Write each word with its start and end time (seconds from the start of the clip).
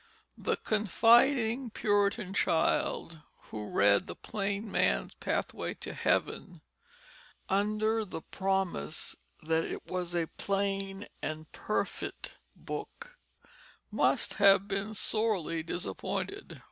The 0.39 0.57
confiding 0.57 1.69
Puritan 1.69 2.33
child 2.33 3.21
who 3.51 3.69
read 3.69 4.07
The 4.07 4.15
Plain 4.15 4.71
Man's 4.71 5.13
Pathway 5.13 5.75
to 5.75 5.93
Heaven, 5.93 6.61
under 7.47 8.03
the 8.03 8.23
promise 8.23 9.15
that 9.43 9.63
it 9.65 9.85
was 9.85 10.15
a 10.15 10.25
"plaine 10.39 11.05
and 11.21 11.51
perfite" 11.51 12.33
book, 12.55 13.19
must 13.91 14.33
have 14.41 14.67
been 14.67 14.95
sorely 14.95 15.61
disappointed. 15.61 16.59